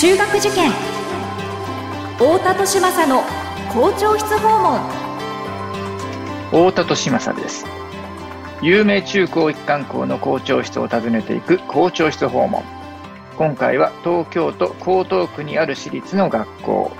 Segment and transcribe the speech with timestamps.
[0.00, 0.70] 中学受験。
[2.18, 3.24] 太田利政の
[3.68, 4.80] 校長室訪問。
[6.52, 7.66] 太田利政です。
[8.62, 12.62] 有名中高一貫校の校長室を訪ねていく校長室訪問。
[13.36, 16.92] 今回は東京都江東区にある私立の学校。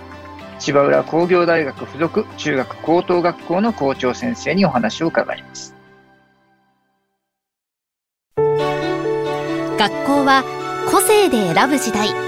[0.59, 5.73] 芝浦工業大学附属中学高等学校の校長先生にお話を伺います。
[8.37, 10.43] 学校は
[10.91, 12.28] 個性で選ぶ時代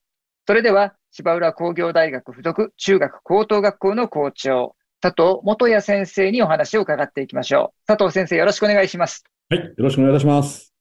[0.47, 7.87] それでは芝浦工業大学附属中学高等学校の校長佐藤元也先生にお話を伺っていきましょう。
[7.87, 9.23] 佐藤先生、よろしくお願いします。
[9.49, 10.75] はい、よろしくお願いいたします。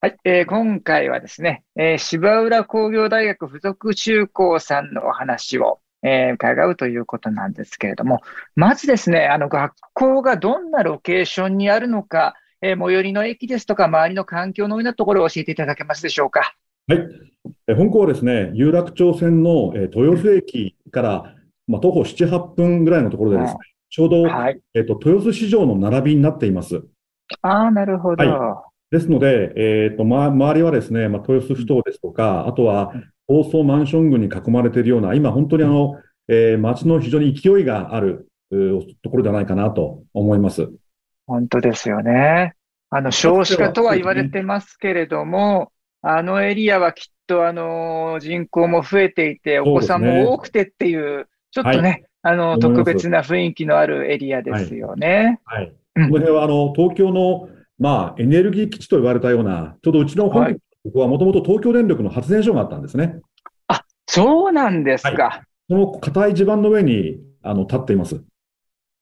[0.00, 8.22] はい、えー、今回はですね、えー、芝浦工業大学附属中高さんのお話を、えー、伺うということなんですけれども、
[8.56, 16.54] まずですね、あの学校がどんなロケーションにあるのか、えー、最寄りの駅ですとか、周りの環境のようなところを教えていただけますでしょうか。
[16.88, 17.08] はい。
[17.68, 21.34] え本校はですね、有楽町線の、え豊洲駅から
[21.68, 23.58] まあ、徒歩7、8分ぐらいのところでですね、
[23.90, 26.82] ちょうど、はい、えっ、と、豊洲市場の並びになっています。
[27.42, 28.24] ああ、なるほど。
[28.24, 32.92] はい、ですので、えっ、と、ま、周りはですね、まあ、豊洲ふ頭ですとか、あとは、
[33.26, 35.96] 高層マンション群に囲まれているような、今本当にあの、
[36.28, 38.28] えー、街の非常に勢いがある
[39.02, 40.70] ところじゃないかなと思います。
[41.26, 42.54] 本当ですよね。
[42.88, 45.70] あの、少子化とは言われてますけれども、
[46.02, 55.40] あのエリアはきっとあの人口も増えていて、お子さんも多くてっていうちょっとね、はい、あの、特別な雰囲気のあるエリアですよね。
[55.44, 55.72] はい。
[55.94, 60.58] はい、これは、あの、東京の、まあ、エネルギー基地と言われたような、ちょうどうちの本
[60.92, 63.20] 部はもともと東京電力の発電所があったんですね。
[63.68, 65.24] あ、そうなんですか。
[65.24, 68.20] はい、その硬い地盤の上に、あの、立っています。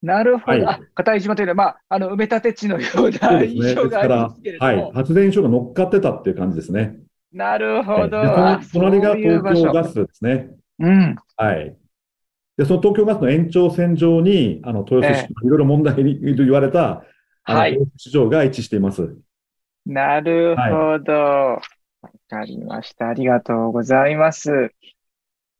[0.02, 0.64] なるほど。
[0.64, 4.92] はい、あ、硬い地盤というのは、まあ、あの、埋め立て地のような印象がありますけれども、ね、はい。
[4.92, 6.96] 発電所が乗っかってたっていう感じですね。
[7.32, 8.18] なるほど。
[8.18, 10.50] はい、その隣が東京ガスですね。
[10.78, 11.16] うん。
[11.36, 11.76] はい。
[12.56, 17.04] で、その東京ガスの延長線上に、あの、豊洲市、いろいろ問題に言われた、
[17.42, 17.72] はい。
[17.72, 19.16] 豊洲市場が位置しています。
[19.84, 21.12] なるほど。
[21.12, 21.60] わ、は
[22.14, 23.08] い、かりました。
[23.08, 24.72] ありがとうございます。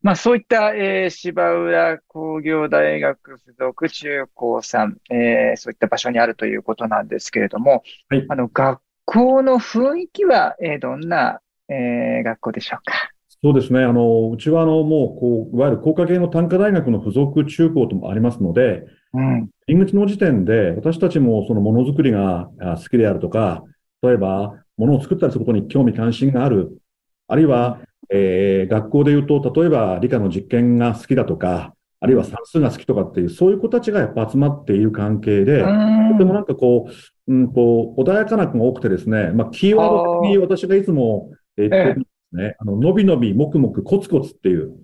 [0.06, 13.11] まあ、そういった、えー、芝浦工業大学附属中高さん、えー、そういった場所にあるということなんですけれども、はい、あの、学校の雰囲気は、えー、どんな、えー、学校でしょうか？
[13.43, 13.83] そうですね。
[13.83, 19.49] あの、うちはあの、もう、こう、いわゆる工科系の単科大学の付属中高ともありますので、うん。
[19.67, 23.65] 入り口の時点で、私たちもそのものづくりが好きであるとか、
[24.03, 26.78] 例えば、ものを作ったりすることに興味関心がある。
[27.27, 27.81] あるいは、
[28.11, 36.89] えー、学校で言うと、例えば理科の実験が好きだとか、あるいは算数が好きとかっていう、そういう子たちがやっぱ集まっている関係で、とてもなんかこ
[37.27, 42.55] う、うん、こう、穏やかな子が多くてですね、まあ、キーワード的に私がいつも言ってるね。
[42.59, 44.77] あの、のびのび、もくもく、コツコツっていう。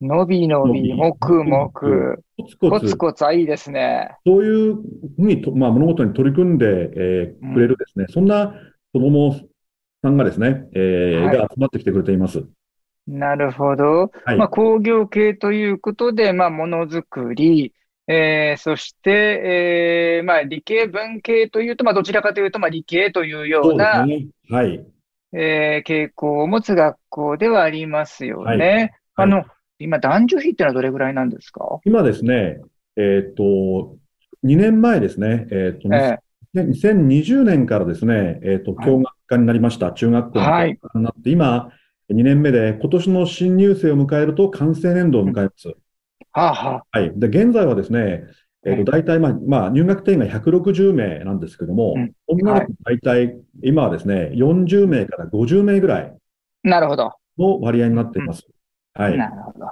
[0.00, 2.80] のびのび、もくもく、コツコツ。
[2.80, 4.16] コツコツはいいですね。
[4.26, 4.82] そういうふ
[5.18, 8.54] うにと、まあ、物事に取り組んで、えー、くれるですね、うん、そんな
[8.92, 9.38] 子供
[10.02, 12.44] さんがですね、えー、はい、が集まってきてくれています。
[13.06, 14.10] なるほど。
[14.24, 17.74] はい、まあ、工業系ということで、まあ、ものづくり、
[18.06, 24.84] えー、そして、えー、まあ、理系文系というと、まあ、どちらかというと、まあ、理系というような、ね、はい。
[25.32, 28.94] えー、傾向を持つ学校ではありますよね。
[29.14, 29.44] はい、あの、
[29.78, 31.80] 今、男女比ってのはどれぐらいなんですか？
[31.84, 32.60] 今ですね、
[32.96, 33.96] えっ、と、
[34.44, 39.92] 2年前ですね、えっ、と、えー、2020年からですね、えっ、と、教学科になりました。
[39.92, 41.70] 中学校になって、はい、今、
[42.10, 45.68] 2年目で、今年の新入生を迎えると完成年度を迎えます。
[46.32, 47.12] はあはあ、はい。
[47.14, 48.24] で、現在はですね、
[48.66, 56.16] えっ、ー、と、大体、まあ、まあ、入学定員が160名なんですけども、うん、女の子大体、今はですね、40名から50名ぐらい。
[56.62, 57.12] なるほど。
[57.38, 58.46] の割合になっています。
[58.96, 59.16] うん、はい。
[59.16, 59.64] なるほど。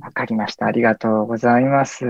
[0.00, 0.66] わかりました。
[0.66, 2.04] ありがとうございます。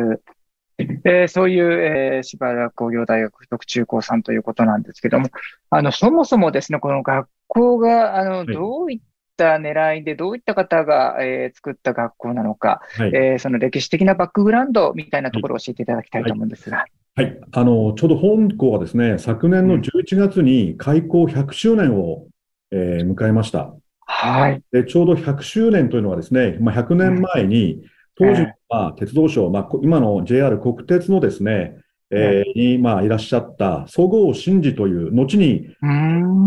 [0.78, 5.31] えー、そういう、えー、芝浦工業大学附属中高さんということなんですけども、
[5.70, 9.00] あの、そもそもですね、この学校が、あの、はい、どういっ
[9.37, 16.78] った狙いで、どういった方が、えー、作った学校なのか、はい、えー、その歴史的なバックグラウンドみたいなところを教えていただきたいと思うんですが。
[17.14, 22.26] はい、はい、あのちょうど本校はですね、昨年の11月に開校100周年を、
[22.73, 23.75] えー、迎えました。
[24.08, 24.62] はい。
[24.73, 27.82] で、ちょうど100周年というのはですね、まあ、100年前に、
[28.19, 31.76] 当時は鉄道省、まあ、今の JR 国鉄のですね、
[32.10, 35.68] えー、に、まあ、いらっしゃったそごう真治という、後に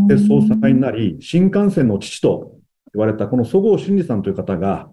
[0.07, 2.53] 鉄総裁になり、新幹線の父と
[2.93, 4.89] 言われたこのそごう真治さんという方が、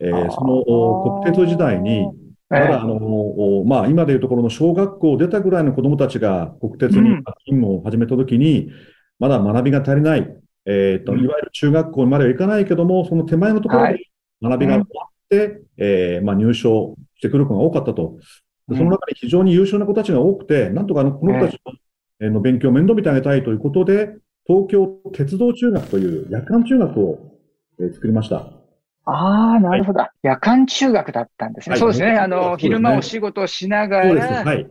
[0.00, 2.06] えー、その国鉄時代に、
[2.48, 7.16] まだあの、まあ、今でいうところの小学校を出たぐらいの子供たちが国鉄に
[7.46, 8.70] 勤務を始めたときに、
[9.18, 10.28] まだ学びが足りない、
[10.66, 14.10] えっ、ー、と、いわゆる中学校までは行かないけども、その手前のところで
[14.42, 15.11] 学びが終わっ
[15.76, 18.18] えー、まあ、入賞してくる子が多かったと。
[18.68, 21.60] その中で非常に優秀な子たちが多くて、なんとかあのこの子たち
[22.20, 24.14] の勉強を面倒見てあげたいということで、
[24.46, 27.18] 東京鉄道中学という夜間中学を
[27.92, 28.50] 作りました。
[29.04, 31.72] ああ、なるほど、はい、夜間中学だったんですね。
[31.72, 32.12] はい、そうですね。
[32.12, 34.44] あの、ね、昼間お仕事をしながら。
[34.44, 34.66] はい。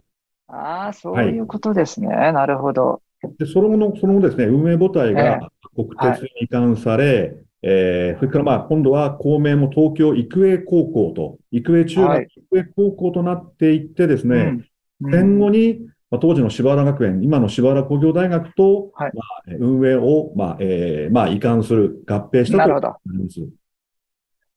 [0.47, 2.07] ああ、そういうことですね。
[2.07, 3.01] なるほど。
[3.39, 14.63] で、その後の、その後ですね、運営母体が国鉄に移管され、えー、それからまあ、今度は公明も東京育英高校と、育英中学、はい、育英高校となっていってですね、
[15.01, 15.07] うん。
[15.07, 15.79] うん、戦後に、
[16.09, 23.39] まあ、当時の柴原学園、今の柴原工業大学と、はい、まあ、運営を、まあ、えー、まあ、移管する、合併したとなります。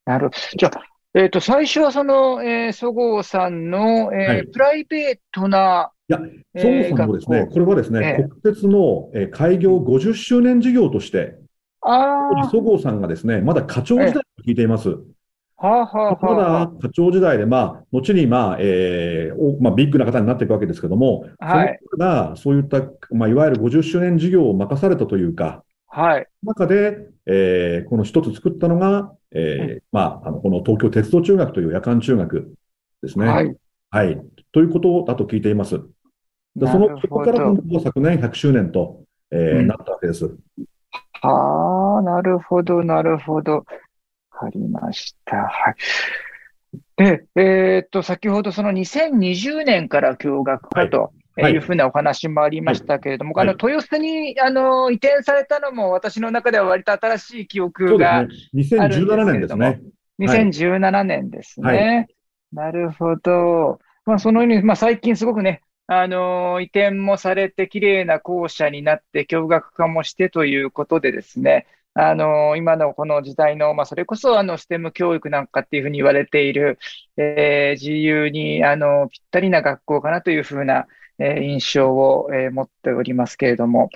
[0.06, 0.36] なるほど。
[0.58, 0.82] じゃあ、
[1.14, 6.18] えっ、ー、と、最初はその、えー、そごうさんの、えー、はい、プライベートな、いや、
[6.56, 11.43] そもそもですね、これはですね、えー、国鉄の、えー、開業50周年事業として。
[12.50, 14.88] そごうさんがですね、まだ課長時代と聞いています。
[15.56, 21.78] はあはあ、まだ課長時代で、まあ、後に、まあ、えー、おまあ、ビッグな方になっていくわけですけども、はい。
[21.90, 26.26] そが、そういった、まあ、いわゆる50周年事業を任されたというか、はい。
[26.42, 32.54] 中で、えー、この一つ作ったのが、えー、まあ、あの、この東京鉄道中学という夜間中学
[33.02, 33.26] ですね。
[33.26, 33.56] はい。
[33.90, 34.20] はい。
[34.52, 35.80] ということだと聞いています。
[36.56, 37.38] でその、そこから
[37.82, 40.36] 昨年100周年と、えー、うん、なったわけです。
[41.28, 43.56] はあ、なるほど、なるほど。
[43.56, 43.64] わ
[44.30, 45.36] かりました。
[45.36, 45.74] はい。
[46.96, 59.14] で、えー、っと、先ほどその2020年から共学化と、はい、いうふうなお話もありましたけれども、はい、あの、豊洲に、あの、移転されたのも私の中では割と新しい記憶があるんですけれども。
[59.14, 59.80] 2017年ですね。
[60.20, 61.68] 2017年ですね。
[61.68, 62.06] はい、
[62.52, 63.80] なるほど。
[64.06, 76.78] まあ、そのように、まあ、最近すごくね、あの、移転もされて綺麗な校舎になって、共学化もしてということでですね、あの、今のこの時代の、まあ、それこそ、あの、ステム教育なんかっていうふうに言われている、
[77.16, 80.86] えー、自由に、あの、ぴったりな学校かなというふうな、
[81.18, 83.90] えー、印象を、えー、持っておりますけれども、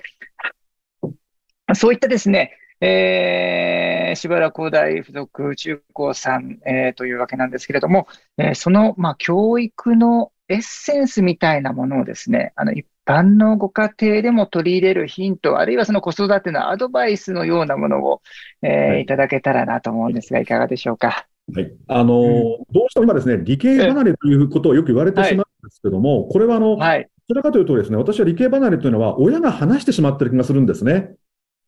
[1.75, 8.07] そういったですね、えー、しばらく工大附属中高さん、えー、というわけなんですけれども、
[8.37, 18.21] えー、その、まあ、教育のエッセンスみたいなものをですね、あの、一般のご家庭でも取り入れるヒント、あるいはその子育てのアドバイスのようなものを、
[18.61, 21.27] えー、はい、いただけたらなと思うんですが、いかがでしょうか？
[21.53, 21.71] はい。
[21.87, 22.33] あのーうん、
[22.71, 31.11] どうしても今ですね、理系離れということをよく言われてしまうんですけども、はい、これはあの、はい、どちらかというとですね、私は理系離れというのは、親が話してしまってる気がするんですね。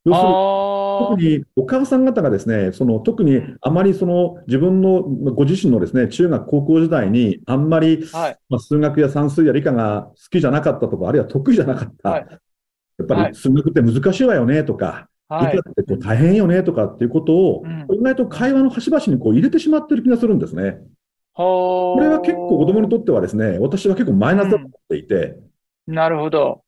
[0.05, 0.33] 要するに、
[1.09, 12.09] 特にお母さん方がですね、その特にあまりその自分のご自身のですね、中学高校時代にあんまり、はい、まあ、数学や算数や理科が好きじゃなかったとか、あるいは得意じゃなかった。
[12.09, 17.63] はい、やっぱり数学って難しいわよねとか、はい、理科ってこう大変よねとかっていうことを、
[17.93, 20.77] 意外と会話の端々にこう入れてしまってる気がするんですね。
[21.33, 25.37] これは結構子供にとってはですね、私は結構マイナスだと思っていて。
[25.87, 26.63] うん、なるほど。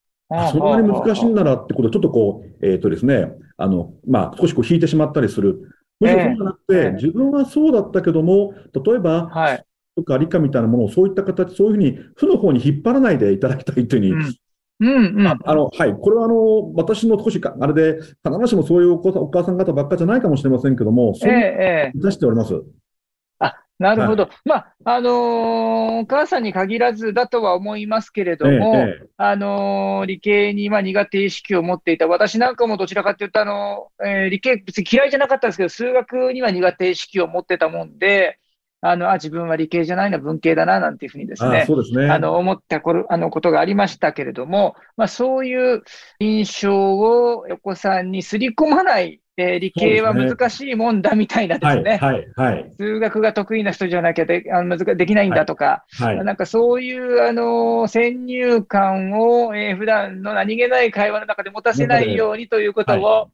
[0.51, 5.69] そんなに難しいんならってことをちょっとこう、えっ、ー、とですね、あの、まあ、少しこう引いてしまったりする。
[5.99, 8.53] むしろそうじゃなくて、えー、自分はそうだったけども、
[8.85, 14.37] 例えば、はい、とか理科みたいなものをそういった形、そういうふうに負の方に引っ張らないでいただきたいというふうに、
[14.79, 14.85] うん。
[14.85, 22.53] うんうん、ああのはい、これはあの私の少しか、あれで、必ずしもそういうおお母さん方ばっかじゃないかもしれませんけども、そういう出しております。
[22.53, 22.61] ええ
[23.79, 24.23] なるほど。
[24.23, 25.13] はい、まあ、あのー、
[26.01, 38.39] お母さんに限らずだとは思いますけれども、ええ、あのー、理系にまあ苦手意識を持っていた、私なんかもどちらかというと、あのえー、理系、別に嫌いじゃなかったんですけど、数学には苦手意識を持ってたもんで、
[38.85, 42.11] あの、あ、自分は理系じゃないな、文系だな、なんていうふうにですね、そうですね。
[42.11, 45.83] あの、思ったこあのことがありましたけれども、まあ、そういう
[46.19, 51.97] 印象を横さんにすり込まないえー、理系は難しいもんだみたいなですね。
[51.97, 63.31] はい、はい、数学が得意な人じゃなきゃであのできないんだとか、はい、はい、なんかそういう、あの、先入観を、えー、普段の何気ない会話の中で持たせないようにということを、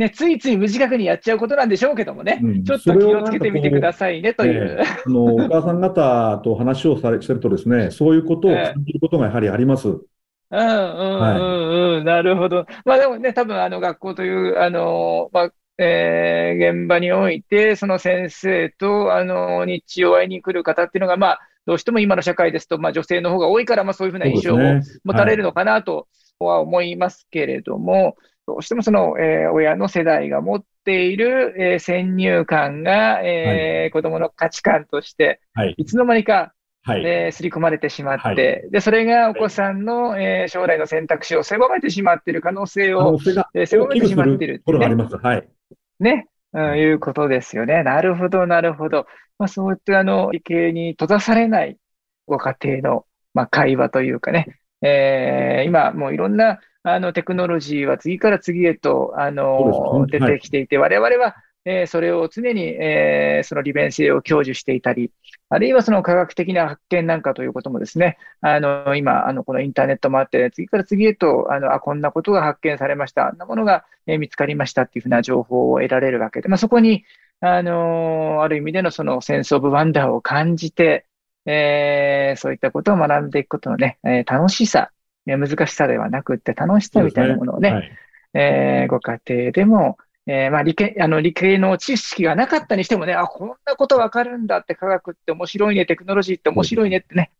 [0.00, 4.78] ね、ついつい無自覚にやっちゃうことなんでしょうけどもね、うん、ちょっと気をつけてみてくださいねという。
[4.80, 10.00] えー、あのお母さん方と話をされしてるとですね、そういうことを感じることがやはりあります。
[10.50, 12.66] うんうんうんうん、なるほど。
[12.84, 24.58] まあでもね、多分あの学校という、あの、まあ、えー、現場において、その先生と、あの、日中会いに来る方っていうのが、まあ、どうしても今の社会ですと、まあ、女性の方が多いから、まあ、そういうふうな印象を
[25.04, 28.14] 持たれるのかなとは思いますけれども、はい、
[28.46, 38.36] どうしてもその、えー、親の世代が持っている、えー、先入観が、えーはい、子供の価値観として、はい、いつの間にかはい、えー、刷り込まれてしまって、はい、
[38.70, 43.18] で、それがお子さんの、えー、将来の選択肢を狭めてしまっている可能性を、
[43.54, 45.16] えー、狭めてしまっている、ね、あります。
[45.16, 45.48] はい。
[45.98, 46.92] ね、うん、い。
[46.92, 47.82] うことですよね。
[47.82, 49.06] なるほど、なるほど。
[49.38, 51.76] まあ、そういったあの、理系に閉ざされない
[52.26, 65.12] ご家庭の、まあ、会話というかね、えー、今もういろんなあのテクノロジーは次から次へと、あの、出てきていて、我々はえー、それを常に、えー、その利便性を享受していたり、
[65.50, 77.04] あるいはその科学的な発見なんかということもですね、あの、今、あの、このインターネットもあって、次から次へと、あの、あ、こんなことが発見されました、あんなものが、えー、見つかりましたっていうふうな情報を得られるわけで、まあ、そこに、
[77.42, 81.06] あのある意味でのそのセンスオブワンダーを感じて、
[81.46, 84.90] えー、そういったことを学んでいくことのね、えー、楽しさ、
[85.26, 87.76] 難しさではなくって楽しさみたいなものをね、ね。
[87.76, 87.92] はい、
[88.34, 89.96] えー、ご家庭でも、
[90.26, 97.30] えー、まあ理系、あの理系の知識がなかったにしてもね、あ、こんなことわかるんだって科学って面白いね、テクノロジーって面白いねってね。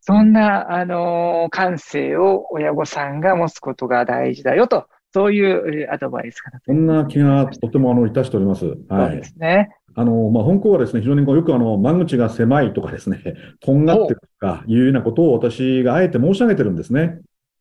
[0.00, 8.66] そんな、あのー、感性を親御さんが持つことが大事だよと、そういうアドバイスかなそんな気がとてもあのいたしております。
[8.66, 8.76] はい。
[8.88, 9.70] そうですね。
[9.94, 13.22] あの、まあ、本校はですね、非常によくあの、間口が狭いとかですね、
[13.60, 17.18] とんがってるとかいうようなことを私があえて申し上げてるんですね。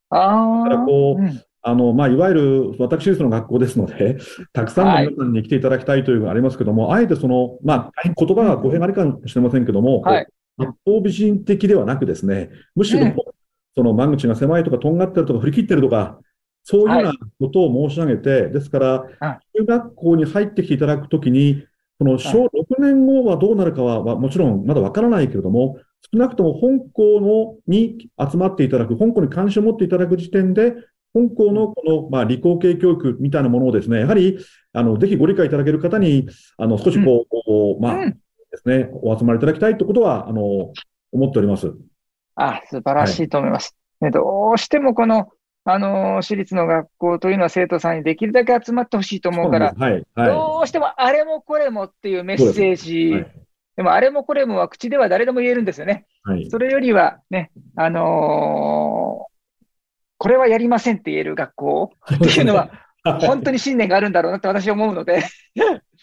[0.10, 0.70] ああ。
[0.70, 4.20] だからこう、うんあの、まあ、いわゆる私立の学校ですので、
[4.54, 10.28] たくさんの皆さんに来ていただきたいというのがありますけども、はい、あえてその、まあ、言葉が語弊があるかもしれませんけども、はい、
[10.60, 13.00] 一方美人的ではなくですね、むしろ、
[13.76, 16.20] その間口が狭いとか、とんがってるとか、振り切ってるとか、
[16.64, 19.06] そういうようなことを申し上げて、ですから、
[19.56, 21.64] 中学校に入ってきていただくときに、
[21.98, 25.80] この小6年後はどうなるかは、もちろんまだわからないけれども、
[26.14, 30.76] 少なくとも本校のに集まっていただく、本校に関心を持っていただく時点で、
[31.16, 34.38] 本校のこの、まあ、理工系教育みたいなものをですね、やはり、
[34.74, 38.16] あの、ぜひご理解いただける方に、あの、少しこう、うん、まあ、で
[38.58, 40.74] すね、お集まりいただきたいということは、あの、
[41.14, 41.74] 思っております。
[42.36, 43.78] あ、素晴らしいと思います。
[44.02, 45.30] はい、どうしてもこの、
[45.64, 50.04] あの、私立の学校というのは生徒さんにできるだけ集まってほしいと思うから、はい。
[50.16, 53.32] はい、どうしてもあれもこれもっていうメッセージ、ではい、
[53.78, 56.06] でもあれもこれもは口では誰でも言えるんですよね。
[56.24, 59.35] はい、それよりはね、あのー
[60.26, 61.92] これはやりませんって言える学校？
[62.16, 62.72] っていうのは、
[63.04, 65.24] 本当に信念があるんだろうなって私は思うので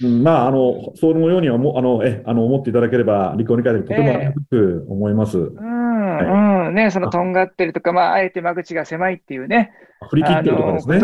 [0.00, 5.38] うん、まあ、あの、そのようにはも、あの、え、あの、思っていただければ、理解理解でとてもく思います。
[5.38, 9.72] えー、うん、はい、うん、ね、その、とんがってるとか、まあ、あえて間口が狭いっていうね。
[10.08, 11.00] 振り切ってるとかですね。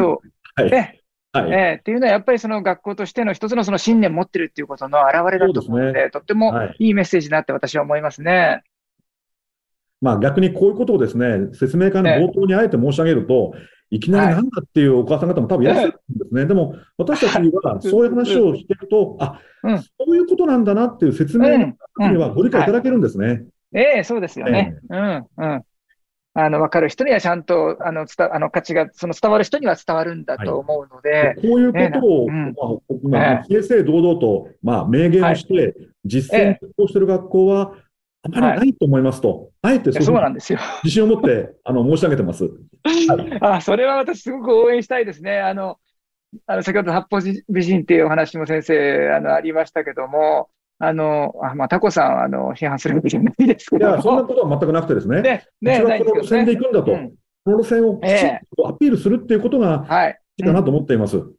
[0.54, 0.70] はい。
[0.70, 1.00] ね
[1.32, 8.62] はい、えー、っていうのは、やっぱりその学校としての一つのその信念を持ってるっていうことの表れだと思うので、でね、とってもいいメッセージだって私は思いますね。
[10.00, 13.54] まあ逆にこういうことをですね、説明会の冒頭にあえて申し上げると、
[13.90, 16.46] いきなりなんだっていうお母さん方も多分いらっしゃるんですね。
[16.46, 23.44] でも、私たちにはそういう話をしていくと、あ、そういうことなんだなっていう説明にはご理解いただけるんですね。
[23.74, 24.76] ええ、そうですよね。
[24.90, 25.62] うん、うん。
[26.34, 31.10] あの、わかる人にはちゃんと、あの、伝、あの、価値が、その伝わる人には伝わるんだと思うので。
[31.10, 35.74] はい、こういうことを、まあ、正々堂々と、まあ、明言して、
[36.04, 37.74] 実践をしている学校は、
[38.34, 40.58] あまりないと思いますと、はい、あえてそうなんですよ。
[40.84, 42.48] 自信を持ってあの申し上げてます。
[43.40, 45.38] あそれは私、すごく応援したいですね。
[45.40, 45.78] あの
[46.46, 53.88] あの先ほど八方美人っていうお話も先生あのありましたけども、あの、あまあ、タコさん、あの、批判するわけじゃないですけど。
[53.88, 55.22] いや、そんなことは全くなくてですね。
[55.22, 56.92] ね、ね、この路線で行くんだと。
[56.92, 57.10] うん、
[57.44, 60.20] この路線をきちんとアピールするっていうことが、はい。
[60.36, 61.16] いいかなと思っています。
[61.16, 61.32] うん、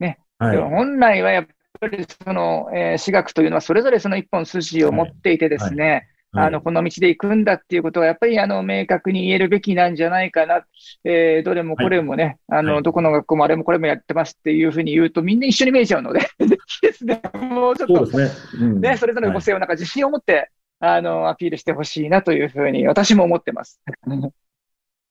[0.00, 0.18] ね。
[0.38, 1.46] はい、本来はやっ
[1.78, 10.64] ぱりその、えー、私学というのはそれぞれその一本筋を持っていてですね、あの、この道で行くんだっていうことは、やっぱり、あの、明確に言えるべきなんじゃないかな。
[11.04, 16.20] えー、どれもこれもね、はい、あの、どこの学校もあれもこれもやってますっていうふうに言うと、みんな一緒に見えちゃうので、
[16.82, 18.28] ですね、もうちょっと、ね、
[18.60, 23.80] うん、ね、それぞれの個性をなんか自信を持って、はい、あの、アピールしてほしいなというふうに、私も思ってます。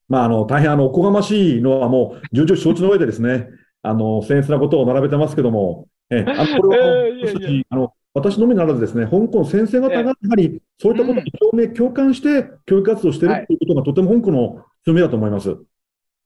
[0.07, 3.49] まあ、あの、大変、あの、おこがましいのはもう、重々承知の上でですね、
[3.83, 15.57] あの、僭越なことを並べてますけども、え、あの、これは、 えー、あの、私のみならずですね、香港先生方がやはりそういったことに共鳴、共感して教育活動しているということがとても香港の強みだと思います。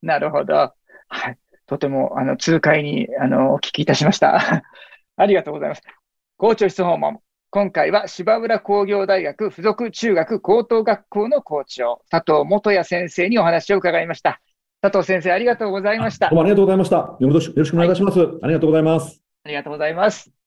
[0.02, 0.54] なるほど。
[0.54, 1.38] はい。
[1.66, 4.62] とても、あの、痛快に、あの、お聞きいたしました。
[5.16, 5.82] ありがとうございます。
[6.36, 7.18] 校長室訪問。
[7.50, 14.40] 今回は芝浦工業大学附属中学高等学校の校長、佐藤元也先生にお話を伺いました。
[14.82, 16.30] 佐藤先生、ありがとうございました。
[16.30, 16.96] どうもありがとうございました。
[16.96, 18.18] よろしくお願いいたします。
[18.18, 19.22] はい、ありがとうございます。
[19.44, 20.43] ありがとうございます。